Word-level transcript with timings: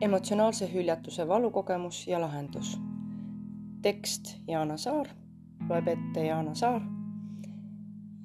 emotsionaalse 0.00 0.72
hüljatuse 0.72 1.28
valukogemus 1.28 2.08
ja 2.08 2.20
lahendus. 2.20 2.80
tekst 3.82 4.36
Jaana 4.48 4.76
Saar, 4.76 5.06
loeb 5.68 5.88
ette 5.88 6.26
Jaana 6.26 6.54
Saar. 6.54 6.82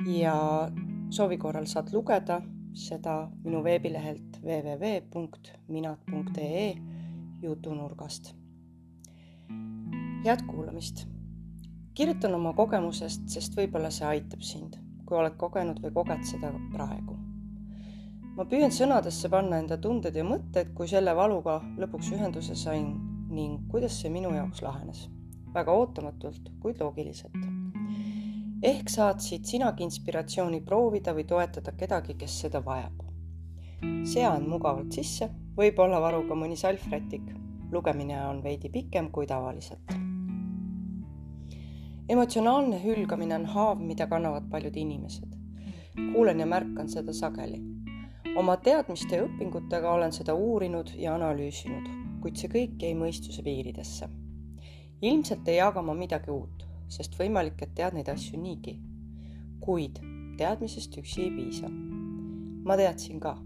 ja 0.05 0.71
soovi 1.09 1.37
korral 1.37 1.65
saad 1.65 1.87
lugeda 1.93 2.41
seda 2.73 3.31
minu 3.43 3.63
veebilehelt 3.63 4.39
www.minat.ee 4.43 6.75
jutunurgast. 7.41 8.35
head 10.25 10.39
kuulamist. 10.47 11.07
kirjutan 11.93 12.35
oma 12.35 12.53
kogemusest, 12.53 13.29
sest 13.29 13.57
võib-olla 13.57 13.89
see 13.89 14.07
aitab 14.07 14.41
sind, 14.41 14.73
kui 15.05 15.17
oled 15.17 15.35
kogenud 15.37 15.79
või 15.81 15.91
koged 15.93 16.23
seda 16.23 16.53
praegu 16.71 17.22
ma 18.33 18.45
püüan 18.49 18.71
sõnadesse 18.73 19.29
panna 19.29 19.59
enda 19.61 19.77
tunded 19.77 20.15
ja 20.17 20.23
mõtted, 20.25 20.71
kui 20.73 20.87
selle 20.89 21.13
valuga 21.13 21.59
lõpuks 21.77 22.09
ühenduse 22.15 22.55
sain 22.57 22.87
ning 23.33 23.67
kuidas 23.69 23.99
see 24.01 24.09
minu 24.13 24.31
jaoks 24.33 24.63
lahenes. 24.65 25.09
väga 25.53 25.71
ootamatult, 25.71 26.49
kuid 26.61 26.79
loogiliselt. 26.81 27.35
ehk 28.69 28.89
saad 28.89 29.19
siit 29.21 29.45
sinagi 29.45 29.83
inspiratsiooni 29.83 30.61
proovida 30.61 31.13
või 31.13 31.27
toetada 31.29 31.71
kedagi, 31.77 32.15
kes 32.17 32.39
seda 32.45 32.63
vajab. 32.65 33.03
sean 34.13 34.49
mugavalt 34.49 34.91
sisse, 34.91 35.29
võib 35.57 35.79
olla 35.79 36.01
varuga 36.01 36.33
mõni 36.33 36.57
salvrätik. 36.57 37.29
lugemine 37.71 38.25
on 38.27 38.41
veidi 38.43 38.69
pikem 38.69 39.11
kui 39.11 39.27
tavaliselt. 39.27 39.93
emotsionaalne 42.09 42.81
hülgamine 42.83 43.35
on 43.35 43.45
haav, 43.45 43.79
mida 43.79 44.07
kannavad 44.07 44.49
paljud 44.49 44.75
inimesed. 44.75 45.37
kuulen 46.13 46.39
ja 46.39 46.45
märkan 46.45 46.89
seda 46.89 47.13
sageli 47.13 47.82
oma 48.35 48.55
teadmiste 48.57 49.17
ja 49.17 49.25
õpingutega 49.27 49.91
olen 49.93 50.13
seda 50.15 50.33
uurinud 50.33 50.93
ja 50.97 51.13
analüüsinud, 51.17 51.89
kuid 52.23 52.39
see 52.39 52.49
kõik 52.49 52.81
jäi 52.81 52.95
mõistuse 52.97 53.43
piiridesse. 53.43 54.09
ilmselt 55.01 55.47
ei 55.47 55.57
jaga 55.57 55.81
ma 55.81 55.93
midagi 55.93 56.31
uut, 56.31 56.63
sest 56.87 57.17
võimalik, 57.19 57.61
et 57.61 57.75
tead 57.75 57.93
neid 57.93 58.09
asju 58.09 58.39
niigi. 58.39 58.79
kuid 59.59 59.99
teadmisest 60.37 60.97
üksi 60.97 61.21
ei 61.21 61.31
piisa. 61.31 61.69
ma 62.65 62.77
teadsin 62.77 63.19
ka 63.19 63.37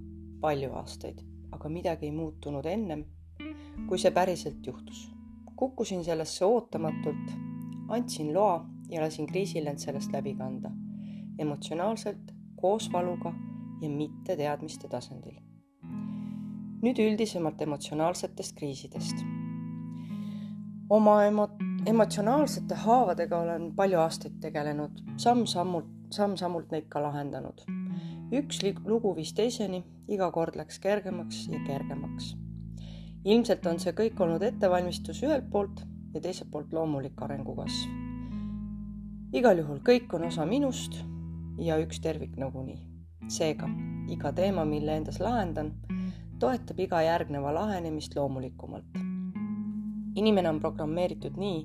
palju 0.41 0.71
aastaid, 0.73 1.21
aga 1.51 1.69
midagi 1.69 2.05
ei 2.05 2.11
muutunud 2.11 2.65
ennem, 2.65 3.03
kui 3.87 3.97
see 3.97 4.11
päriselt 4.11 4.65
juhtus. 4.67 5.11
kukkusin 5.55 6.03
sellesse 6.03 6.45
ootamatult, 6.45 7.33
andsin 7.89 8.33
loa 8.33 8.65
ja 8.89 9.01
lasin 9.01 9.27
kriisil 9.27 9.67
end 9.67 9.77
sellest 9.77 10.13
läbi 10.13 10.35
kanda. 10.35 10.71
emotsionaalselt, 11.39 12.33
koos 12.55 12.91
valuga 12.93 13.33
ja 13.81 13.89
mitteteadmiste 13.89 14.87
tasandil. 14.87 15.37
nüüd 16.81 16.99
üldisemalt 17.01 17.61
emotsionaalsetest 17.61 18.55
kriisidest. 18.57 19.17
oma 20.89 21.23
emo-, 21.25 21.49
emotsionaalsete 21.85 22.75
haavadega 22.75 23.39
olen 23.39 23.75
palju 23.75 23.99
aastaid 23.99 24.39
tegelenud, 24.41 25.01
samm-sammult, 25.17 25.89
samm-sammult 26.11 26.71
neid 26.71 26.87
ka 26.89 27.01
lahendanud. 27.03 27.61
üks 28.31 28.63
lugu 28.85 29.15
viis 29.15 29.33
teiseni, 29.33 29.83
iga 30.07 30.31
kord 30.31 30.55
läks 30.55 30.79
kergemaks 30.79 31.47
ja 31.51 31.59
kergemaks. 31.67 32.35
ilmselt 33.25 33.65
on 33.65 33.79
see 33.79 33.93
kõik 33.93 34.19
olnud 34.19 34.41
ettevalmistus 34.41 35.23
ühelt 35.23 35.49
poolt 35.51 35.85
ja 36.13 36.21
teiselt 36.21 36.51
poolt 36.51 36.73
loomulik 36.73 37.21
arengukasv. 37.21 37.89
igal 39.33 39.57
juhul 39.57 39.79
kõik 39.79 40.13
on 40.13 40.29
osa 40.31 40.45
minust 40.45 41.01
ja 41.57 41.77
üks 41.77 41.99
tervik 41.99 42.37
nagunii 42.37 42.96
seega 43.27 43.67
iga 44.11 44.31
teema, 44.31 44.65
mille 44.65 44.95
endas 44.97 45.19
lahendan, 45.19 45.73
toetab 46.39 46.79
iga 46.79 47.01
järgneva 47.01 47.53
lahenemist 47.53 48.15
loomulikumalt. 48.15 48.97
inimene 50.17 50.49
on 50.49 50.59
programmeeritud 50.59 51.35
nii, 51.37 51.57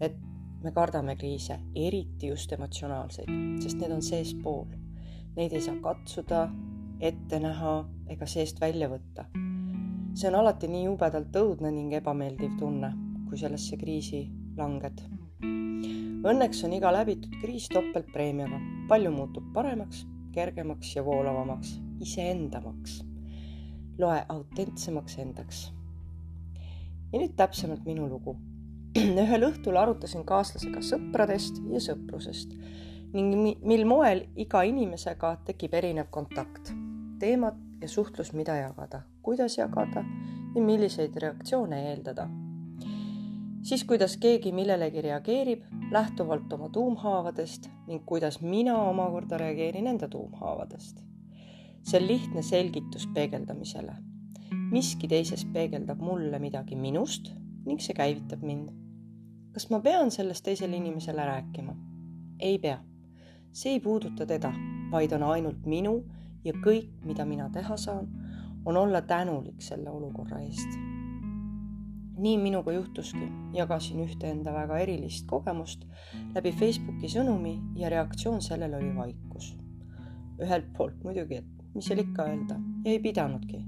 et 0.00 0.16
me 0.62 0.72
kardame 0.72 1.14
kriise, 1.16 1.58
eriti 1.74 2.26
just 2.32 2.52
emotsionaalseid, 2.52 3.30
sest 3.62 3.78
need 3.78 3.92
on 3.94 4.02
seespool. 4.02 4.66
Neid 5.36 5.52
ei 5.52 5.62
saa 5.62 5.76
katsuda, 5.82 6.48
ette 7.00 7.38
näha 7.40 7.76
ega 8.10 8.26
seest 8.26 8.60
välja 8.60 8.88
võtta. 8.90 9.26
see 10.14 10.28
on 10.28 10.34
alati 10.34 10.68
nii 10.68 10.84
jubedalt 10.84 11.36
õudne 11.36 11.70
ning 11.72 11.92
ebameeldiv 11.96 12.58
tunne, 12.58 12.92
kui 13.28 13.38
sellesse 13.38 13.76
kriisi 13.76 14.26
langed. 14.56 15.00
Õnneks 16.22 16.64
on 16.64 16.72
iga 16.72 16.92
läbitud 16.92 17.38
kriis 17.40 17.68
topeltpreemiaga, 17.72 18.60
palju 18.88 19.10
muutub 19.10 19.52
paremaks 19.54 20.04
kergemaks 20.32 20.96
ja 20.96 21.04
voolavamaks, 21.04 21.80
iseendamaks. 22.00 23.02
loe 23.98 24.24
autentsemaks 24.28 25.18
endaks. 25.18 25.72
ja 27.12 27.18
nüüd 27.18 27.36
täpsemalt 27.36 27.84
minu 27.84 28.08
lugu. 28.08 28.36
ühel 29.24 29.48
õhtul 29.48 29.76
arutasin 29.76 30.24
kaaslasega 30.24 30.82
sõpradest 30.84 31.62
ja 31.72 31.80
sõprusest 31.80 32.56
ning 33.12 33.56
mil 33.60 33.84
moel 33.84 34.24
iga 34.40 34.62
inimesega 34.64 35.36
tekib 35.46 35.74
erinev 35.76 36.08
kontakt, 36.10 36.72
teemad 37.20 37.58
ja 37.82 37.88
suhtlus, 37.88 38.32
mida 38.32 38.56
jagada, 38.56 39.02
kuidas 39.22 39.58
jagada 39.58 40.04
ja 40.54 40.62
milliseid 40.62 41.16
reaktsioone 41.20 41.82
eeldada 41.90 42.28
siis 43.62 43.84
kuidas 43.84 44.16
keegi 44.16 44.52
millelegi 44.52 45.02
reageerib 45.02 45.62
lähtuvalt 45.90 46.52
oma 46.52 46.68
tuumhaavadest 46.68 47.68
ning 47.86 48.02
kuidas 48.06 48.40
mina 48.40 48.76
omakorda 48.76 49.38
reageerin 49.38 49.86
enda 49.86 50.08
tuumhaavadest. 50.08 51.00
see 51.82 52.00
on 52.00 52.06
lihtne 52.06 52.42
selgitus 52.42 53.06
peegeldamisele. 53.14 53.94
miski 54.70 55.08
teises 55.08 55.44
peegeldab 55.44 55.98
mulle 55.98 56.38
midagi 56.38 56.76
minust 56.76 57.32
ning 57.66 57.80
see 57.80 57.94
käivitab 57.94 58.42
mind. 58.42 58.68
kas 59.52 59.70
ma 59.70 59.80
pean 59.80 60.10
sellest 60.10 60.44
teisele 60.44 60.76
inimesele 60.76 61.26
rääkima? 61.26 61.76
ei 62.40 62.58
pea. 62.58 62.78
see 63.52 63.72
ei 63.72 63.80
puuduta 63.80 64.26
teda, 64.26 64.52
vaid 64.90 65.12
on 65.12 65.22
ainult 65.22 65.66
minu 65.66 66.04
ja 66.44 66.52
kõik, 66.52 66.90
mida 67.04 67.24
mina 67.24 67.50
teha 67.50 67.76
saan, 67.76 68.08
on 68.64 68.76
olla 68.76 69.02
tänulik 69.02 69.62
selle 69.62 69.90
olukorra 69.90 70.40
eest 70.40 70.91
nii 72.22 72.38
minuga 72.38 72.72
juhtuski, 72.72 73.26
jagasin 73.56 74.02
ühte 74.04 74.28
enda 74.30 74.52
väga 74.54 74.78
erilist 74.84 75.26
kogemust 75.30 75.82
läbi 76.36 76.52
Facebooki 76.54 77.10
sõnumi 77.10 77.56
ja 77.80 77.90
reaktsioon 77.90 78.42
sellele 78.44 78.78
oli 78.78 78.92
vaikus. 78.96 79.56
ühelt 80.42 80.70
poolt 80.76 81.02
muidugi, 81.04 81.40
et 81.42 81.74
mis 81.74 81.86
seal 81.86 82.02
ikka 82.02 82.26
öelda 82.30 82.60
ja 82.84 82.92
ei 82.94 83.00
pidanudki. 83.02 83.64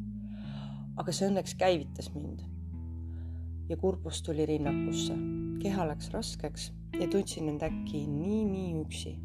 aga 0.96 1.12
see 1.12 1.28
õnneks 1.28 1.56
käivitas 1.58 2.12
mind. 2.14 2.46
ja 3.68 3.76
kurbus 3.76 4.22
tuli 4.22 4.46
rinnakusse, 4.46 5.18
keha 5.62 5.88
läks 5.90 6.10
raskeks 6.14 6.70
ja 7.00 7.08
tundsin 7.10 7.48
end 7.48 7.62
äkki 7.62 8.06
nii-nii 8.06 8.72
üksi. 8.84 9.16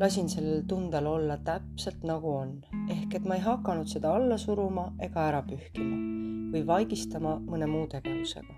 lasin 0.00 0.28
sellel 0.28 0.62
tundel 0.68 1.06
olla 1.06 1.36
täpselt 1.36 2.06
nagu 2.06 2.30
on, 2.36 2.60
ehk 2.88 3.14
et 3.14 3.26
ma 3.26 3.34
ei 3.34 3.46
hakanud 3.50 3.90
seda 3.90 4.14
alla 4.14 4.38
suruma 4.38 4.92
ega 5.00 5.28
ära 5.32 5.42
pühkima 5.42 6.29
või 6.52 6.66
vaigistama 6.66 7.36
mõne 7.46 7.66
muu 7.70 7.86
tegevusega. 7.90 8.54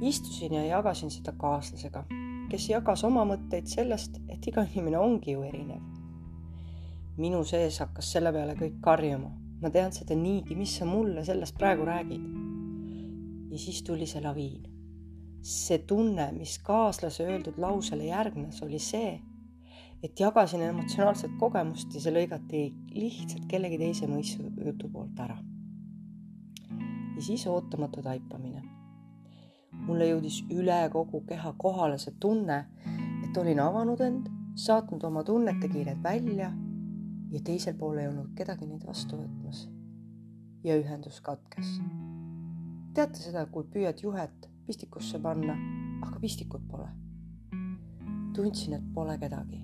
istusin 0.00 0.52
ja 0.54 0.64
jagasin 0.64 1.10
seda 1.10 1.32
kaaslasega, 1.38 2.04
kes 2.50 2.68
jagas 2.68 3.04
oma 3.04 3.22
mõtteid 3.24 3.70
sellest, 3.70 4.18
et 4.28 4.46
iga 4.46 4.66
inimene 4.66 4.98
ongi 4.98 5.32
ju 5.32 5.42
erinev. 5.42 5.82
minu 7.16 7.44
sees 7.44 7.78
hakkas 7.78 8.10
selle 8.12 8.32
peale 8.32 8.56
kõik 8.58 8.80
karjuma, 8.82 9.30
ma 9.62 9.70
tean 9.70 9.92
seda 9.92 10.14
niigi, 10.14 10.54
mis 10.54 10.76
sa 10.78 10.84
mulle 10.84 11.24
sellest 11.24 11.58
praegu 11.58 11.84
räägid. 11.84 12.26
ja 13.50 13.58
siis 13.58 13.82
tuli 13.82 14.06
see 14.06 14.22
laviin. 14.22 14.66
see 15.42 15.78
tunne, 15.78 16.32
mis 16.32 16.58
kaaslase 16.58 17.24
öeldud 17.24 17.58
lausele 17.58 18.04
järgnes, 18.04 18.62
oli 18.62 18.78
see, 18.78 19.20
et 20.02 20.20
jagasin 20.20 20.62
emotsionaalset 20.62 21.30
kogemust 21.38 21.94
ja 21.94 22.00
see 22.00 22.12
lõigati 22.12 22.68
lihtsalt 22.92 23.46
kellegi 23.48 23.78
teise 23.78 24.06
mõistusjutu 24.06 24.90
poolt 24.92 25.20
ära 25.20 25.53
ja 27.16 27.22
siis 27.22 27.46
ootamatu 27.46 28.02
taipamine. 28.02 28.62
mulle 29.86 30.06
jõudis 30.06 30.38
üle 30.54 30.76
kogu 30.92 31.20
keha 31.28 31.52
kohale 31.58 31.98
see 31.98 32.14
tunne, 32.20 32.58
et 33.24 33.36
olin 33.36 33.60
avanud 33.60 34.00
end, 34.00 34.28
saatnud 34.54 35.02
oma 35.04 35.24
tunnete 35.24 35.68
kiired 35.68 36.02
välja 36.02 36.52
ja 37.30 37.40
teisel 37.44 37.74
pool 37.78 37.98
ei 37.98 38.08
olnud 38.08 38.30
kedagi 38.38 38.66
neid 38.66 38.86
vastu 38.86 39.18
võtmas. 39.18 39.68
ja 40.64 40.76
ühendus 40.78 41.20
katkes. 41.20 41.80
teate 42.94 43.18
seda, 43.18 43.46
kui 43.46 43.64
püüad 43.64 44.02
juhet 44.02 44.50
pistikusse 44.66 45.18
panna, 45.18 45.56
aga 46.06 46.20
pistikut 46.20 46.68
pole. 46.68 46.88
tundsin, 48.34 48.74
et 48.74 48.92
pole 48.94 49.18
kedagi. 49.18 49.62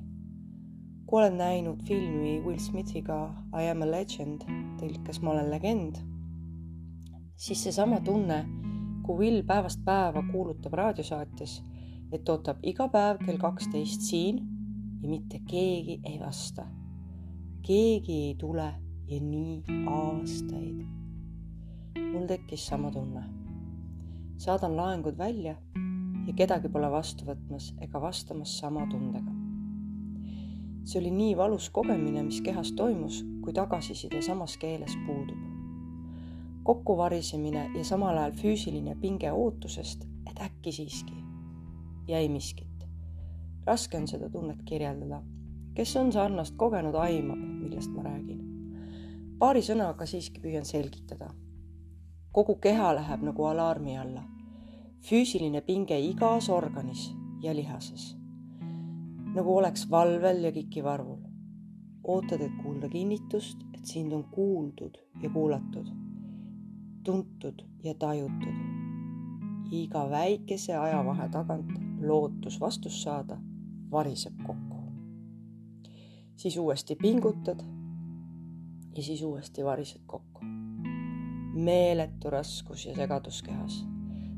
kui 1.07 1.23
olen 1.23 1.39
näinud 1.39 1.83
filmi 1.83 2.41
Will 2.41 2.59
Smithiga 2.59 3.23
I 3.55 3.71
am 3.71 3.83
a 3.83 3.91
legend, 3.91 4.47
tõlkes 4.83 5.23
Ma 5.23 5.31
olen 5.31 5.51
legend 5.51 6.10
siis 7.41 7.63
seesama 7.63 8.01
tunne, 8.01 8.45
kui 9.03 9.19
Will 9.19 9.43
päevast 9.47 9.81
päeva 9.85 10.23
kuulutab 10.33 10.73
raadiosaates, 10.77 11.63
et 12.13 12.29
ootab 12.29 12.59
iga 12.63 12.89
päev 12.93 13.23
kell 13.25 13.39
kaksteist 13.41 14.05
siin 14.05 14.43
ja 15.01 15.09
mitte 15.09 15.41
keegi 15.49 16.01
ei 16.05 16.19
vasta. 16.21 16.67
keegi 17.67 18.13
ei 18.13 18.35
tule 18.39 18.75
ja 19.09 19.21
nii 19.21 19.63
aastaid. 19.87 20.85
mul 22.13 22.27
tekkis 22.27 22.67
sama 22.67 22.91
tunne. 22.91 23.25
saadan 24.37 24.77
laengud 24.77 25.19
välja 25.19 25.57
ja 26.27 26.33
kedagi 26.37 26.69
pole 26.69 26.91
vastu 26.91 27.25
võtmas 27.25 27.75
ega 27.81 28.01
vastamas 28.01 28.59
sama 28.59 28.87
tundega. 28.91 29.33
see 30.85 31.01
oli 31.01 31.11
nii 31.11 31.37
valus 31.37 31.71
kogemine, 31.71 32.23
mis 32.23 32.41
kehas 32.41 32.73
toimus, 32.73 33.25
kui 33.41 33.53
tagasiside 33.53 34.23
samas 34.23 34.57
keeles 34.57 34.99
puudub. 35.07 35.50
Kokkuvarisemine 36.71 37.71
ja 37.75 37.85
samal 37.85 38.19
ajal 38.19 38.33
füüsiline 38.39 38.95
pinge 39.01 39.33
ootusest, 39.33 40.05
et 40.31 40.41
äkki 40.41 40.73
siiski 40.73 41.17
jäi 42.09 42.29
miskit. 42.29 42.87
raske 43.67 43.97
on 43.97 44.09
seda 44.09 44.29
tunnet 44.31 44.63
kirjeldada. 44.65 45.23
kes 45.75 45.97
on 45.97 46.13
sarnast 46.13 46.55
kogenud, 46.57 46.95
aimab, 46.95 47.39
millest 47.39 47.91
ma 47.91 48.03
räägin. 48.03 48.45
paari 49.39 49.61
sõnaga 49.61 50.07
siiski 50.07 50.41
püüan 50.41 50.65
selgitada. 50.65 51.31
kogu 52.33 52.55
keha 52.55 52.95
läheb 52.95 53.23
nagu 53.23 53.45
alarmi 53.45 53.99
alla. 53.99 54.23
füüsiline 55.11 55.61
pinge 55.61 55.99
igas 55.99 56.49
organis 56.49 57.11
ja 57.43 57.55
lihases. 57.55 58.17
nagu 59.35 59.57
oleks 59.57 59.91
valvel 59.91 60.45
ja 60.45 60.53
kikivarvul. 60.53 61.19
ootad, 62.05 62.41
et 62.41 62.63
kuulda 62.63 62.89
kinnitust, 62.89 63.59
et 63.75 63.85
sind 63.87 64.13
on 64.13 64.25
kuuldud 64.25 65.03
ja 65.23 65.31
kuulatud, 65.31 66.10
tuntud 67.05 67.63
ja 67.85 67.95
tajutud. 67.95 68.71
iga 69.71 70.11
väikese 70.11 70.77
ajavahe 70.77 71.29
tagant 71.29 71.71
lootus 72.03 72.61
vastust 72.61 73.03
saada 73.03 73.39
variseb 73.91 74.35
kokku. 74.47 74.77
siis 76.37 76.57
uuesti 76.57 76.97
pingutad 76.97 77.61
ja 78.97 79.03
siis 79.03 79.23
uuesti 79.23 79.65
varised 79.65 80.01
kokku. 80.07 80.41
meeletu 81.55 82.31
raskus 82.31 82.87
ja 82.87 82.95
segadus 82.95 83.43
kehas. 83.43 83.87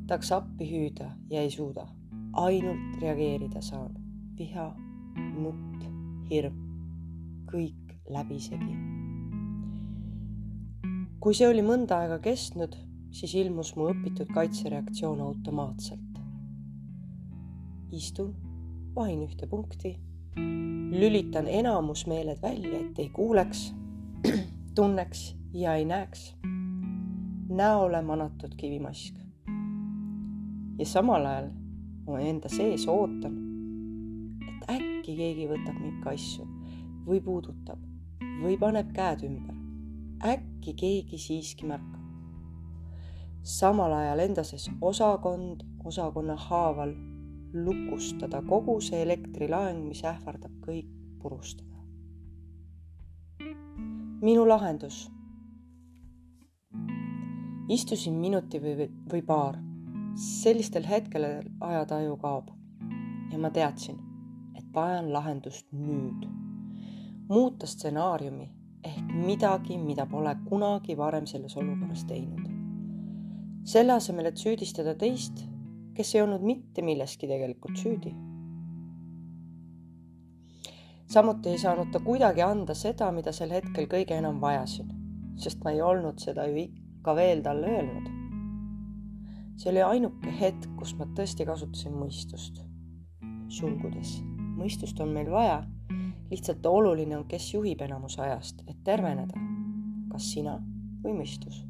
tahaks 0.06 0.32
appi 0.32 0.70
hüüda 0.70 1.10
ja 1.30 1.40
ei 1.40 1.50
suuda, 1.50 1.88
ainult 2.32 3.00
reageerida 3.00 3.60
saan. 3.60 3.94
viha, 4.38 4.74
nutt, 5.34 5.84
hirm, 6.30 6.54
kõik 7.52 7.96
läbisegi. 8.10 9.01
Kui 11.22 11.36
see 11.38 11.46
oli 11.46 11.62
mõnda 11.62 12.02
aega 12.02 12.18
kestnud, 12.18 12.74
siis 13.14 13.34
ilmus 13.38 13.76
mu 13.78 13.92
õpitud 13.92 14.32
kaitsereaktsioon 14.34 15.20
automaatselt 15.22 16.12
istun, 17.92 18.34
vahin 18.94 19.22
ühte 19.26 19.46
punkti, 19.46 19.98
lülitan 20.90 21.48
enamusmeeled 21.48 22.42
välja, 22.42 22.80
et 22.80 22.98
ei 22.98 23.08
kuuleks, 23.12 23.74
tunneks 24.76 25.34
ja 25.52 25.74
ei 25.74 25.84
näeks. 25.84 26.34
näole 27.48 28.02
manatud 28.02 28.54
kivimask. 28.56 29.14
ja 30.78 30.86
samal 30.86 31.26
ajal 31.26 31.50
oma 32.06 32.20
enda 32.20 32.48
sees 32.48 32.88
ootan, 32.88 33.34
et 34.48 34.70
äkki 34.70 35.16
keegi 35.16 35.48
võtab 35.48 35.80
mind 35.80 36.00
kassu 36.04 36.46
või 37.06 37.20
puudutab 37.20 37.78
või 38.42 38.56
paneb 38.58 38.94
käed 38.96 39.26
ümber. 39.28 39.61
Äkki 40.24 40.74
keegi 40.74 41.18
siiski 41.18 41.66
märkab. 41.66 42.00
samal 43.42 43.92
ajal 43.92 44.18
enda 44.18 44.44
sees 44.44 44.70
osakond 44.80 45.64
osakonna 45.84 46.36
haaval 46.36 46.92
lukustada 47.64 48.42
kogu 48.42 48.80
see 48.80 49.02
elektrilaeng, 49.02 49.80
mis 49.88 50.04
ähvardab 50.04 50.52
kõik 50.66 50.92
purustada. 51.22 51.76
minu 54.20 54.46
lahendus. 54.48 55.10
istusin 57.68 58.14
minuti 58.14 58.62
või, 58.62 58.88
või 59.12 59.22
paar. 59.26 59.58
sellistel 60.14 60.86
hetkedel 60.86 61.50
ajataju 61.60 62.16
kaob 62.16 62.50
ja 63.32 63.38
ma 63.38 63.50
teadsin, 63.50 63.98
et 64.54 64.74
vajan 64.74 65.12
lahendust 65.12 65.66
nüüd. 65.72 66.26
muuta 67.28 67.66
stsenaariumi 67.66 68.61
ehk 68.84 69.14
midagi, 69.14 69.78
mida 69.78 70.06
pole 70.06 70.34
kunagi 70.48 70.96
varem 70.98 71.26
selles 71.26 71.56
olukorras 71.56 72.04
teinud. 72.04 72.50
selle 73.64 73.92
asemel, 73.92 74.26
et 74.26 74.36
süüdistada 74.36 74.94
teist 74.98 75.44
kes 75.94 76.14
ei 76.14 76.22
olnud 76.22 76.40
mitte 76.40 76.82
milleski 76.82 77.28
tegelikult 77.28 77.76
süüdi. 77.76 78.14
samuti 81.12 81.48
ei 81.48 81.58
saanud 81.58 81.90
ta 81.92 82.00
kuidagi 82.00 82.42
anda 82.42 82.74
seda, 82.74 83.10
mida 83.12 83.32
sel 83.36 83.50
hetkel 83.52 83.88
kõige 83.94 84.16
enam 84.16 84.40
vajasin, 84.40 84.88
sest 85.36 85.60
ma 85.64 85.74
ei 85.74 85.82
olnud 85.84 86.22
seda 86.24 86.46
ju 86.48 86.56
ikka 86.62 87.16
veel 87.16 87.42
talle 87.44 87.74
öelnud. 87.76 88.08
see 89.56 89.70
oli 89.70 89.82
ainuke 89.82 90.32
hetk, 90.40 90.70
kus 90.78 90.94
ma 90.96 91.06
tõesti 91.18 91.46
kasutasin 91.46 91.92
mõistust. 91.92 92.62
sulgudes, 93.48 94.16
mõistust 94.56 95.00
on 95.04 95.12
meil 95.12 95.30
vaja, 95.30 95.60
lihtsalt 96.32 96.66
oluline 96.66 97.18
on, 97.18 97.26
kes 97.28 97.52
juhib 97.54 97.84
enamus 97.84 98.18
ajast, 98.18 98.64
et 98.66 98.78
terveneda. 98.84 99.38
kas 100.12 100.32
sina 100.32 100.58
või 101.04 101.18
mõistus? 101.22 101.64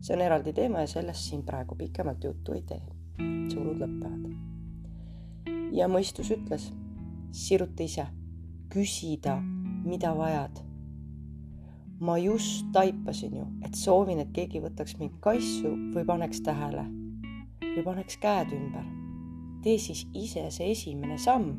see 0.00 0.14
on 0.14 0.22
eraldi 0.22 0.52
teema 0.52 0.84
ja 0.84 0.86
sellest 0.98 1.30
siin 1.30 1.42
praegu 1.44 1.76
pikemalt 1.76 2.24
juttu 2.24 2.54
ei 2.54 2.62
tee 2.62 2.80
sulud 3.52 3.80
lõpevad. 3.82 4.34
ja 5.74 5.88
mõistus 5.90 6.30
ütles, 6.34 6.70
siruta 7.34 7.84
ise, 7.84 8.06
küsida, 8.72 9.38
mida 9.84 10.14
vajad. 10.16 10.62
ma 12.00 12.14
just 12.18 12.68
taipasin 12.72 13.34
ju, 13.36 13.46
et 13.66 13.74
soovin, 13.74 14.20
et 14.22 14.30
keegi 14.32 14.60
võtaks 14.62 14.98
mind 15.00 15.18
kassu 15.20 15.72
või 15.94 16.04
paneks 16.06 16.40
tähele 16.46 16.84
või 17.62 17.84
paneks 17.84 18.16
käed 18.22 18.54
ümber. 18.54 18.86
tee 19.62 19.78
siis 19.78 20.06
ise 20.14 20.50
see 20.50 20.70
esimene 20.70 21.18
samm. 21.18 21.56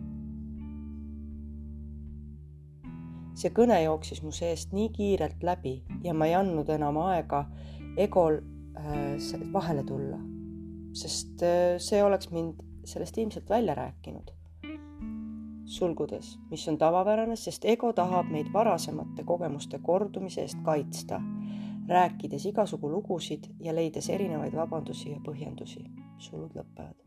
See 3.40 3.54
kõne 3.56 3.78
jooksis 3.84 4.24
mu 4.24 4.32
seest 4.36 4.74
nii 4.76 4.90
kiirelt 4.96 5.44
läbi 5.44 5.80
ja 6.04 6.14
ma 6.14 6.28
ei 6.28 6.36
andnud 6.36 6.70
enam 6.76 6.98
aega 7.06 7.46
egol 7.98 8.42
äh, 8.76 9.48
vahele 9.54 9.84
tulla 9.88 10.20
sest 10.94 11.44
äh, 11.44 11.78
see 11.78 12.04
oleks 12.04 12.32
mind 12.32 12.62
sellest 12.86 13.18
ilmselt 13.18 13.50
välja 13.50 13.76
rääkinud. 13.76 14.32
sulgudes, 15.70 16.40
mis 16.50 16.68
on 16.68 16.78
tavapärane, 16.78 17.36
sest 17.36 17.66
ego 17.66 17.92
tahab 17.94 18.32
meid 18.34 18.48
varasemate 18.54 19.22
kogemuste 19.24 19.78
kordumise 19.80 20.42
eest 20.42 20.58
kaitsta, 20.66 21.20
rääkides 21.88 22.46
igasugu 22.50 22.90
lugusid 22.90 23.46
ja 23.60 23.76
leides 23.76 24.10
erinevaid 24.10 24.56
vabandusi 24.56 25.12
ja 25.12 25.20
põhjendusi. 25.26 25.86
sulud 26.18 26.56
lõpevad. 26.58 26.98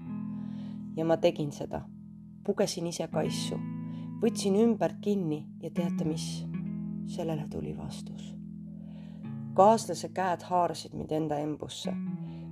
ja 0.97 1.05
ma 1.05 1.17
tegin 1.17 1.53
seda, 1.53 1.83
pugesin 2.45 2.87
ise 2.87 3.09
kaisu, 3.09 3.59
võtsin 4.23 4.57
ümbert 4.57 5.01
kinni 5.03 5.45
ja 5.63 5.71
teate 5.71 6.05
mis? 6.05 6.47
sellele 7.07 7.47
tuli 7.51 7.77
vastus. 7.77 8.35
kaaslase 9.55 10.09
käed 10.09 10.43
haarasid 10.49 10.95
mind 10.95 11.11
enda 11.13 11.39
embusse 11.43 11.93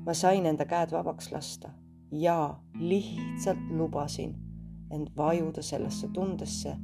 ma 0.07 0.15
sain 0.15 0.47
enda 0.47 0.65
käed 0.65 0.93
vabaks 0.93 1.33
lasta 1.33 1.71
ja 2.13 2.61
lihtsalt 2.75 3.71
lubasin 3.71 4.35
end 4.91 5.09
vajuda 5.17 5.63
sellesse 5.63 6.09
tundesse, 6.09 6.77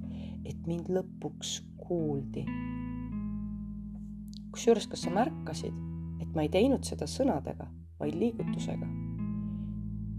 et 0.44 0.66
mind 0.66 0.90
lõpuks 0.94 1.56
kuuldi. 1.76 2.44
kusjuures, 4.50 4.86
kas 4.86 5.02
sa 5.02 5.10
märkasid, 5.10 5.74
et 6.22 6.30
ma 6.34 6.44
ei 6.46 6.48
teinud 6.48 6.86
seda 6.86 7.08
sõnadega, 7.10 7.66
vaid 7.98 8.14
liigutusega? 8.14 8.86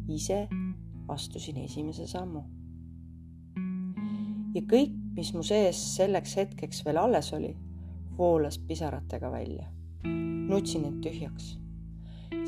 ise 0.07 0.47
astusin 1.07 1.57
esimese 1.63 2.07
sammu. 2.07 2.43
Ja 4.57 4.65
kõik, 4.73 4.97
mis 5.13 5.31
mu 5.37 5.45
sees 5.45 5.79
selleks 5.93 6.33
hetkeks 6.41 6.81
veel 6.85 6.97
alles 6.97 7.29
oli, 7.37 7.53
voolas 8.17 8.57
pisaratega 8.57 9.31
välja. 9.31 9.69
nutsin 10.47 10.85
end 10.87 11.03
tühjaks 11.03 11.55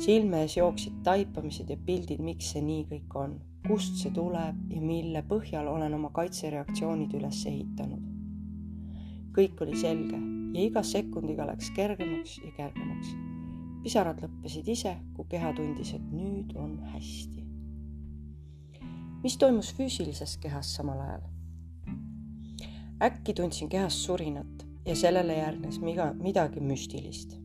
silme 0.00 0.42
ees 0.44 0.56
jooksid 0.56 1.02
taipamised 1.04 1.68
ja 1.70 1.76
pildid, 1.86 2.22
miks 2.24 2.52
see 2.54 2.62
nii 2.64 2.84
kõik 2.88 3.16
on, 3.20 3.34
kust 3.66 3.98
see 4.00 4.12
tuleb 4.16 4.72
ja 4.72 4.80
mille 4.80 5.22
põhjal 5.28 5.68
olen 5.68 5.94
oma 5.96 6.10
kaitsereaktsioonid 6.16 7.12
üles 7.18 7.42
ehitanud. 7.50 8.06
kõik 9.36 9.60
oli 9.62 9.76
selge 9.78 10.18
ja 10.18 10.62
iga 10.64 10.82
sekundiga 10.82 11.46
läks 11.46 11.70
kergemaks 11.76 12.38
ja 12.44 12.52
kergemaks. 12.56 13.12
pisarad 13.82 14.22
lõppesid 14.24 14.68
ise, 14.68 14.96
kui 15.16 15.28
keha 15.28 15.52
tundis, 15.56 15.92
et 15.94 16.08
nüüd 16.12 16.56
on 16.56 16.78
hästi. 16.94 17.44
mis 19.22 19.36
toimus 19.36 19.74
füüsilises 19.76 20.38
kehas 20.40 20.74
samal 20.76 21.00
ajal? 21.00 21.28
Äkki 23.02 23.34
tundsin 23.34 23.68
kehas 23.68 24.04
surinat 24.04 24.66
ja 24.86 24.96
sellele 24.96 25.36
järgnes 25.36 25.80
midagi 26.22 26.60
müstilist. 26.60 27.36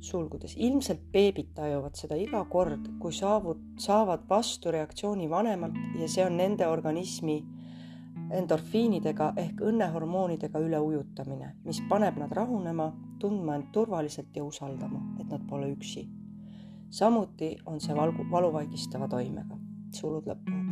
Sulgudes, 0.00 0.54
ilmselt 0.56 1.00
beebid 1.12 1.54
tajuvad 1.54 1.96
seda 1.98 2.18
iga 2.20 2.44
kord, 2.50 2.88
kui 3.00 3.12
saavud, 3.12 3.62
saavad 3.80 4.26
vastureaktsiooni 4.28 5.30
vanemalt 5.30 5.78
ja 5.98 6.08
see 6.08 6.24
on 6.26 6.36
nende 6.36 6.66
organismi 6.68 7.40
endorfiinidega 8.36 9.32
ehk 9.40 9.62
õnnehormoonidega 9.70 10.60
üleujutamine, 10.62 11.52
mis 11.64 11.80
paneb 11.90 12.18
nad 12.20 12.32
rahunema, 12.34 12.90
tundma 13.22 13.56
end 13.58 13.70
turvaliselt 13.72 14.36
ja 14.36 14.44
usaldama, 14.44 15.02
et 15.20 15.30
nad 15.30 15.46
pole 15.48 15.70
üksi. 15.74 16.06
Samuti 16.90 17.56
on 17.66 17.80
see 17.82 17.96
valgu, 17.96 18.26
valuvaigistava 18.30 19.08
toimega, 19.10 19.58
sulud 19.94 20.26
lõpevad. 20.26 20.65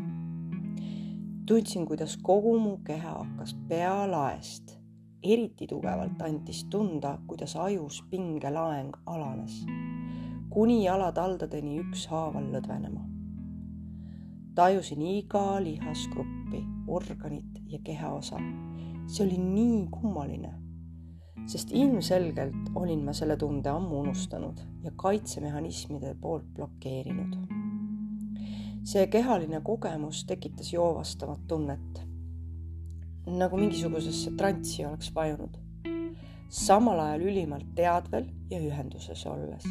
Tundsin, 1.47 1.87
kuidas 1.87 2.17
kogu 2.23 2.59
mu 2.59 2.79
keha 2.87 3.11
hakkas 3.19 3.57
pealaest 3.69 4.79
eriti 5.23 5.67
tugevalt 5.67 6.23
andis 6.23 6.65
tunda, 6.71 7.19
kuidas 7.27 7.57
ajus 7.57 8.03
pingelaeng 8.11 8.93
alanes, 9.07 9.65
kuni 10.51 10.85
jalataldadeni 10.85 11.79
ükshaaval 11.85 12.51
lõdvenema. 12.57 13.05
tajusin 14.55 15.03
iga 15.03 15.63
lihasgruppi, 15.65 16.65
organit 16.87 17.63
ja 17.67 17.79
kehaosa. 17.85 18.39
see 19.07 19.27
oli 19.27 19.39
nii 19.39 19.87
kummaline 19.91 20.55
sest 21.47 21.73
ilmselgelt 21.73 22.71
olin 22.75 23.05
ma 23.05 23.13
selle 23.13 23.37
tunde 23.37 23.69
ammu 23.69 24.01
unustanud 24.01 24.61
ja 24.85 24.91
kaitsemehhanismide 24.97 26.15
poolt 26.21 26.47
blokeerinud. 26.55 27.54
See 28.85 29.07
kehaline 29.07 29.61
kogemus 29.64 30.25
tekitas 30.29 30.73
joovastavat 30.73 31.47
tunnet, 31.49 32.00
nagu 33.26 33.57
mingisugusesse 33.57 34.35
transsi 34.37 34.85
oleks 34.85 35.09
vajunud, 35.14 35.57
samal 36.49 37.00
ajal 37.07 37.25
ülimalt 37.31 37.71
teadvel 37.75 38.29
ja 38.50 38.61
ühenduses 38.61 39.25
olles. 39.26 39.64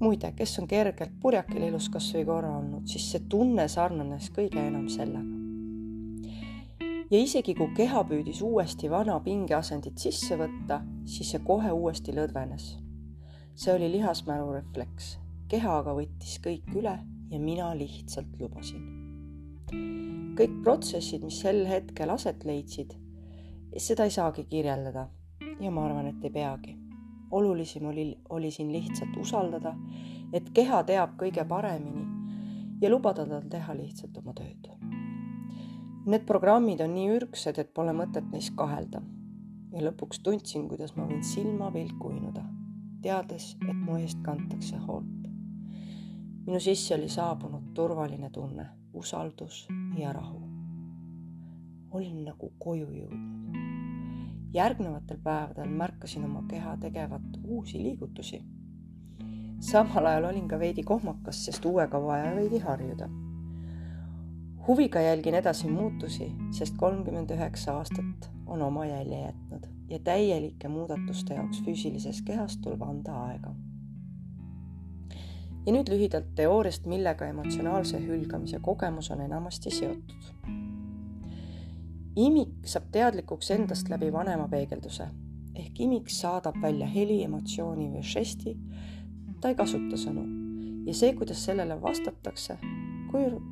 muide, 0.00 0.32
kes 0.36 0.58
on 0.58 0.66
kergelt 0.68 1.14
purjakil 1.20 1.62
elus 1.62 1.88
kas 1.88 2.10
või 2.12 2.26
korra 2.28 2.50
olnud, 2.58 2.84
siis 2.90 3.06
see 3.12 3.22
tunne 3.28 3.64
sarnanes 3.68 4.28
kõige 4.36 4.60
enam 4.60 4.88
sellega 4.92 5.24
ja 7.10 7.22
isegi 7.22 7.54
kui 7.56 7.72
keha 7.76 8.04
püüdis 8.04 8.42
uuesti 8.44 8.90
vana 8.90 9.16
pingeasendit 9.24 10.04
sisse 10.04 10.36
võtta, 10.36 10.82
siis 11.08 11.32
see 11.32 11.40
kohe 11.46 11.72
uuesti 11.72 12.12
lõdvenes. 12.12 12.74
see 13.54 13.72
oli 13.72 13.88
lihasmälu 13.92 14.52
refleks, 14.52 15.16
keha 15.48 15.78
aga 15.78 15.94
võttis 15.94 16.38
kõik 16.44 16.68
üle 16.74 16.98
ja 17.34 17.40
mina 17.40 17.72
lihtsalt 17.74 18.38
lubasin. 18.40 18.84
kõik 20.38 20.54
protsessid, 20.62 21.22
mis 21.22 21.40
sel 21.42 21.64
hetkel 21.66 22.10
aset 22.10 22.44
leidsid, 22.44 22.94
seda 23.78 24.06
ei 24.06 24.10
saagi 24.10 24.44
kirjeldada 24.50 25.08
ja 25.60 25.70
ma 25.70 25.84
arvan, 25.86 26.06
et 26.06 26.24
ei 26.24 26.30
peagi. 26.30 26.76
olulisim 27.30 27.86
oli, 27.86 28.18
oli 28.30 28.50
siin 28.50 28.72
lihtsalt 28.72 29.16
usaldada, 29.16 29.74
et 30.32 30.50
keha 30.54 30.82
teab 30.84 31.16
kõige 31.18 31.44
paremini 31.48 32.06
ja 32.80 32.90
lubada 32.90 33.26
tal 33.26 33.48
teha 33.50 33.74
lihtsalt 33.74 34.16
oma 34.22 34.34
tööd 34.34 34.70
Need 36.04 36.26
programmid 36.28 36.82
on 36.84 36.90
nii 36.92 37.14
ürgsed, 37.16 37.58
et 37.58 37.70
pole 37.74 37.94
mõtet 37.96 38.26
neis 38.32 38.50
kahelda. 38.56 39.02
ja 39.72 39.80
lõpuks 39.82 40.20
tundsin, 40.22 40.68
kuidas 40.68 40.92
ma 40.96 41.06
võin 41.08 41.22
silmapilku 41.24 42.12
uinuda, 42.12 42.44
teades, 43.02 43.56
et 43.68 43.78
mu 43.86 43.96
eest 43.98 44.20
kantakse 44.22 44.76
hoolt. 44.86 45.23
Minu 46.46 46.60
sisse 46.60 46.94
oli 46.94 47.08
saabunud 47.08 47.72
turvaline 47.74 48.30
tunne, 48.30 48.66
usaldus 48.92 49.68
ja 49.98 50.12
rahu. 50.12 50.42
olin 51.90 52.24
nagu 52.24 52.52
koju 52.58 52.90
jõudnud. 52.90 53.58
järgnevatel 54.54 55.18
päevadel 55.22 55.68
märkasin 55.68 56.24
oma 56.24 56.44
keha 56.48 56.76
tegevat 56.76 57.38
uusi 57.44 57.82
liigutusi. 57.82 58.42
samal 59.60 60.06
ajal 60.06 60.24
olin 60.24 60.48
ka 60.48 60.58
veidi 60.58 60.82
kohmakas, 60.82 61.44
sest 61.44 61.64
uuega 61.64 62.02
vaja 62.02 62.34
veidi 62.36 62.58
harjuda 62.58 63.08
huviga 64.66 65.00
jälgin 65.00 65.34
edasi 65.34 65.68
muutusi, 65.68 66.32
sest 66.50 66.74
kolmkümmend 66.76 67.30
üheksa 67.30 67.76
aastat 67.76 68.30
on 68.46 68.62
oma 68.62 68.86
jälje 68.86 69.20
jätnud 69.20 69.66
ja 69.88 69.98
täielike 69.98 70.68
muudatuste 70.68 71.34
jaoks 71.34 71.62
füüsilises 71.64 72.22
kehas 72.24 72.56
tuleb 72.56 72.82
anda 72.82 73.16
aega. 73.24 73.54
Ja 75.66 75.72
nüüd 75.72 75.88
lühidalt 75.88 76.34
teooriast, 76.36 76.86
millega 76.86 77.26
emotsionaalse 77.32 78.00
hülgamise 78.06 78.58
kogemus 78.62 79.10
on 79.10 79.20
enamasti 79.20 79.70
seotud. 79.70 80.30
imik 82.16 82.68
saab 82.70 82.90
teadlikuks 82.92 83.50
endast 83.50 83.88
läbi 83.88 84.12
vanema 84.12 84.48
peegelduse 84.48 85.08
ehk 85.54 85.80
imik 85.80 86.10
saadab 86.10 86.60
välja 86.62 86.86
heli, 86.86 87.22
emotsiooni 87.24 87.90
või 87.90 88.02
žesti. 88.02 88.56
ta 89.40 89.48
ei 89.48 89.54
kasuta 89.54 89.96
sõnu 89.96 90.24
ja 90.86 90.94
see, 90.94 91.12
kuidas 91.14 91.44
sellele 91.44 91.80
vastatakse, 91.82 92.58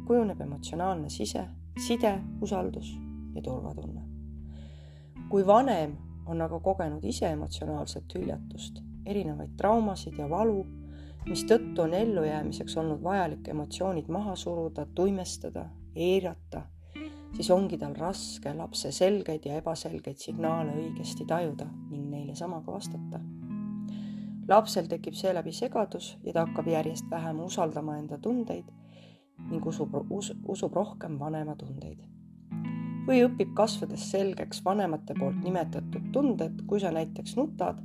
kujuneb 0.06 0.40
emotsionaalne 0.40 1.10
sise, 1.10 1.46
side, 1.86 2.18
usaldus 2.40 2.92
ja 3.34 3.42
turvatunne. 3.42 4.02
kui 5.28 5.46
vanem 5.46 5.96
on 6.26 6.40
aga 6.40 6.60
kogenud 6.60 7.04
ise 7.04 7.30
emotsionaalset 7.32 8.14
hüljatust, 8.14 8.82
erinevaid 9.06 9.54
traumasid 9.56 10.18
ja 10.18 10.28
valu, 10.30 10.66
mistõttu 11.28 11.82
on 11.82 11.94
ellujäämiseks 11.94 12.76
olnud 12.76 13.02
vajalik 13.02 13.48
emotsioonid 13.48 14.08
maha 14.08 14.36
suruda, 14.36 14.86
tuimestada, 14.94 15.66
eirata, 15.94 16.62
siis 17.36 17.50
ongi 17.50 17.78
tal 17.78 17.94
raske 17.98 18.54
lapse 18.54 18.92
selgeid 18.92 19.46
ja 19.46 19.58
ebaselgeid 19.60 20.18
signaale 20.20 20.74
õigesti 20.76 21.26
tajuda 21.28 21.66
ning 21.90 22.10
neile 22.10 22.34
samaga 22.34 22.72
vastata. 22.72 23.20
lapsel 24.48 24.88
tekib 24.90 25.14
seeläbi 25.14 25.52
segadus 25.52 26.16
ja 26.24 26.32
ta 26.32 26.46
hakkab 26.46 26.66
järjest 26.68 27.10
vähem 27.10 27.40
usaldama 27.40 27.96
enda 27.98 28.18
tundeid 28.18 28.64
ning 29.50 29.66
usub 29.66 29.94
us,, 30.10 30.32
usub 30.48 30.74
rohkem 30.74 31.18
vanema 31.18 31.54
tundeid. 31.56 32.02
või 33.06 33.22
õpib 33.26 33.54
kasvades 33.54 34.10
selgeks 34.10 34.64
vanemate 34.64 35.14
poolt 35.18 35.40
nimetatud 35.44 36.12
tunded, 36.12 36.66
kui 36.66 36.80
sa 36.80 36.90
näiteks 36.90 37.36
nutad 37.36 37.80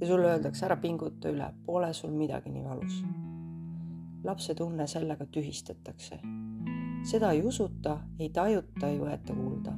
ja 0.00 0.06
sulle 0.06 0.28
öeldakse 0.32 0.66
ära 0.66 0.76
pinguta 0.76 1.28
üle, 1.28 1.50
pole 1.66 1.92
sul 1.92 2.12
midagi 2.16 2.50
nii 2.50 2.64
valus. 2.64 3.02
lapse 4.24 4.54
tunne 4.54 4.86
sellega 4.86 5.26
tühistatakse. 5.26 6.20
seda 7.02 7.30
ei 7.32 7.42
usuta, 7.42 7.98
ei 8.18 8.28
tajuta, 8.28 8.88
ei 8.88 8.98
võeta 8.98 9.34
kuulda. 9.34 9.72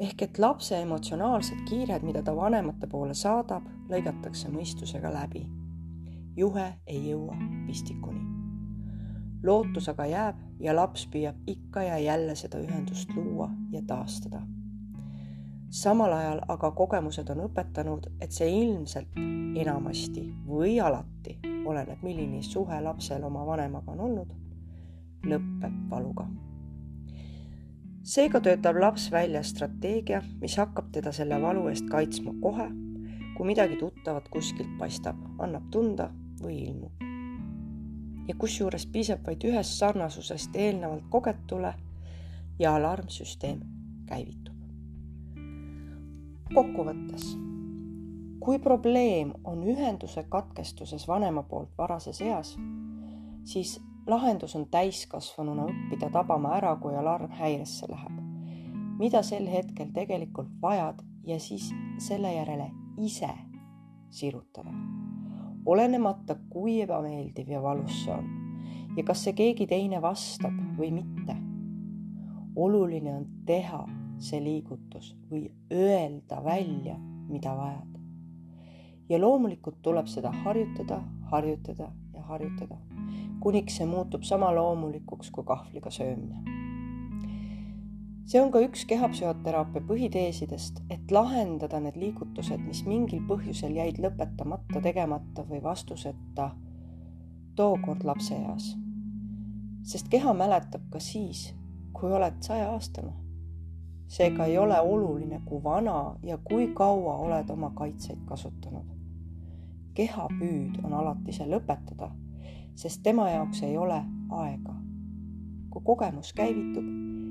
ehk 0.00 0.22
et 0.22 0.38
lapse 0.38 0.80
emotsionaalsed 0.82 1.64
kiired, 1.68 2.02
mida 2.02 2.22
ta 2.22 2.36
vanemate 2.36 2.86
poole 2.86 3.14
saadab, 3.14 3.68
lõigatakse 3.88 4.48
mõistusega 4.48 5.12
läbi. 5.12 5.46
juhe 6.36 6.72
ei 6.86 7.10
jõua 7.10 7.36
pistikuni 7.66 8.40
lootus 9.42 9.88
aga 9.88 10.06
jääb 10.06 10.40
ja 10.60 10.74
laps 10.76 11.06
püüab 11.12 11.36
ikka 11.48 11.82
ja 11.82 11.98
jälle 11.98 12.34
seda 12.36 12.60
ühendust 12.60 13.12
luua 13.16 13.50
ja 13.72 13.82
taastada. 13.86 14.42
Samal 15.70 16.12
ajal 16.12 16.40
aga 16.48 16.70
kogemused 16.74 17.30
on 17.30 17.44
õpetanud, 17.46 18.10
et 18.20 18.32
see 18.34 18.50
ilmselt 18.62 19.18
enamasti 19.60 20.26
või 20.46 20.78
alati, 20.82 21.38
oleneb, 21.66 22.02
milline 22.02 22.42
suhe 22.42 22.80
lapsel 22.82 23.24
oma 23.24 23.44
vanemaga 23.46 23.94
on 23.94 24.00
olnud, 24.06 24.32
lõpeb 25.26 25.76
valuga. 25.90 26.26
seega 28.02 28.40
töötab 28.40 28.76
laps 28.80 29.10
välja 29.12 29.42
strateegia, 29.42 30.22
mis 30.40 30.56
hakkab 30.56 30.90
teda 30.92 31.12
selle 31.12 31.40
valu 31.42 31.68
eest 31.68 31.86
kaitsma 31.90 32.34
kohe, 32.42 32.66
kui 33.36 33.46
midagi 33.46 33.76
tuttavat 33.76 34.28
kuskilt 34.28 34.72
paistab, 34.78 35.16
annab 35.38 35.70
tunda 35.70 36.10
või 36.42 36.56
ilmub 36.64 37.10
ja 38.30 38.34
kusjuures 38.38 38.86
piisab 38.86 39.26
vaid 39.26 39.44
ühest 39.48 39.74
sarnasusest 39.80 40.54
eelnevalt 40.54 41.08
kogetule 41.10 41.74
ja 42.58 42.74
alarmsüsteem 42.78 43.60
käivitub. 44.06 44.49
Kokkuvõttes, 46.54 47.36
kui 48.40 48.58
probleem 48.58 49.32
on 49.44 49.62
ühenduse 49.62 50.24
katkestuses 50.28 51.06
vanema 51.08 51.42
poolt 51.42 51.70
varases 51.78 52.20
eas, 52.20 52.56
siis 53.44 53.78
lahendus 54.06 54.56
on 54.56 54.66
täiskasvanuna 54.70 55.68
õppida 55.70 56.10
tabama 56.12 56.56
ära, 56.56 56.74
kui 56.76 56.96
alarm 56.96 57.30
häiresse 57.30 57.86
läheb. 57.90 58.18
mida 58.98 59.22
sel 59.22 59.46
hetkel 59.48 59.94
tegelikult 59.94 60.50
vajad 60.62 60.98
ja 61.24 61.38
siis 61.40 61.70
selle 61.98 62.34
järele 62.34 62.70
ise 62.98 63.30
sirutada 64.10 64.74
olenemata, 65.66 66.36
kui 66.50 66.80
ebameeldiv 66.82 67.48
ja 67.48 67.62
valus 67.62 68.04
see 68.04 68.12
on 68.12 68.28
ja 68.96 69.04
kas 69.04 69.24
see 69.24 69.32
keegi 69.38 69.66
teine 69.66 70.02
vastab 70.02 70.56
või 70.78 70.90
mitte. 70.92 71.36
oluline 72.56 73.14
on 73.14 73.26
teha 73.46 73.84
see 74.20 74.40
liigutus 74.44 75.14
või 75.30 75.48
öelda 75.72 76.42
välja, 76.44 76.96
mida 77.28 77.56
vajad. 77.56 77.98
ja 79.08 79.18
loomulikult 79.20 79.82
tuleb 79.82 80.06
seda 80.06 80.30
harjutada, 80.44 81.02
harjutada 81.32 81.90
ja 82.14 82.22
harjutada, 82.22 82.78
kuniks 83.40 83.76
see 83.80 83.86
muutub 83.86 84.22
sama 84.22 84.54
loomulikuks 84.54 85.30
kui 85.30 85.44
kahvliga 85.44 85.90
söömine 85.90 86.60
see 88.30 88.38
on 88.38 88.52
ka 88.54 88.60
üks 88.62 88.84
kehapsühhoteraapia 88.86 89.82
põhiteesidest, 89.88 90.84
et 90.94 91.10
lahendada 91.10 91.80
need 91.82 91.96
liigutused, 91.98 92.60
mis 92.62 92.84
mingil 92.86 93.24
põhjusel 93.26 93.74
jäid 93.74 93.98
lõpetamata, 94.02 94.82
tegemata 94.84 95.42
või 95.48 95.58
vastuseta 95.64 96.52
tookord 97.58 98.06
lapseeas. 98.06 98.76
sest 99.82 100.08
keha 100.12 100.32
mäletab 100.36 100.84
ka 100.92 101.00
siis, 101.02 101.54
kui 101.96 102.12
oled 102.12 102.36
sajaaastane. 102.44 103.12
Seega 104.10 104.44
ei 104.44 104.58
ole 104.58 104.80
oluline, 104.80 105.40
kui 105.44 105.62
vana 105.62 106.16
ja 106.26 106.38
kui 106.44 106.66
kaua 106.74 107.16
oled 107.16 107.50
oma 107.50 107.70
kaitseid 107.70 108.24
kasutanud. 108.26 108.86
keha 109.94 110.28
püüd 110.38 110.78
on 110.84 110.92
alati 110.94 111.32
see 111.34 111.46
lõpetada, 111.50 112.10
sest 112.74 113.02
tema 113.02 113.28
jaoks 113.30 113.62
ei 113.62 113.76
ole 113.78 114.02
aega. 114.30 114.74
kui 115.70 115.82
kogemus 115.84 116.32
käivitub, 116.32 116.86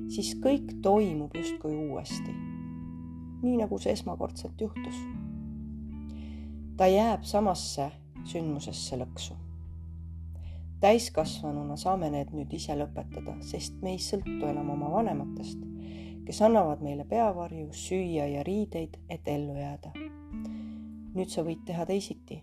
siis 0.10 0.36
kõik 0.44 0.78
toimub 0.82 1.36
justkui 1.36 1.76
uuesti. 1.76 2.36
nii 3.42 3.58
nagu 3.58 3.78
see 3.78 3.92
esmakordselt 3.92 4.62
juhtus. 4.62 5.04
ta 6.78 6.88
jääb 6.88 7.24
samasse 7.24 7.92
sündmusesse 8.24 8.96
lõksu. 9.04 9.34
täiskasvanuna 10.80 11.76
saame 11.76 12.10
need 12.10 12.32
nüüd 12.32 12.54
ise 12.56 12.76
lõpetada, 12.80 13.36
sest 13.42 13.82
me 13.82 13.98
ei 13.98 14.00
sõltu 14.00 14.48
enam 14.48 14.70
oma 14.70 14.92
vanematest, 14.92 15.60
kes 16.30 16.42
annavad 16.46 16.84
meile 16.86 17.08
peavarju, 17.10 17.72
süüa 17.74 18.28
ja 18.30 18.44
riideid, 18.46 19.00
et 19.10 19.28
ellu 19.28 19.56
jääda. 19.58 19.90
nüüd 21.18 21.32
sa 21.34 21.42
võid 21.42 21.64
teha 21.66 21.88
teisiti 21.90 22.38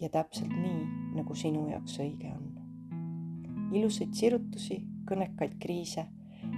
ja 0.00 0.08
täpselt 0.08 0.54
nii, 0.56 0.86
nagu 1.18 1.36
sinu 1.36 1.66
jaoks 1.68 1.98
õige 2.00 2.30
on. 2.32 2.46
ilusaid 3.76 4.16
sirutusi, 4.16 4.78
kõnekaid 5.10 5.58
kriise 5.60 6.06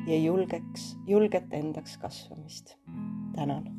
ja 0.07 0.21
julgeks, 0.23 0.93
julget 1.07 1.51
endaks 1.51 1.99
kasvamist. 1.99 2.77
tänan 3.35 3.78